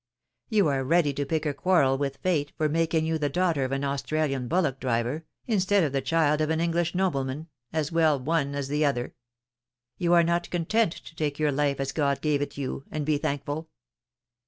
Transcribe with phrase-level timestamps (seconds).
[0.49, 3.71] You are ready to pick a quarrel with Fate for making you the daughter of
[3.71, 8.55] an Australian bullock driver, instead of the child of an English nobleman— as well one
[8.55, 9.13] as the other!
[9.99, 13.19] You are not content to take your life as God gave it you, and be
[13.19, 13.69] thankful.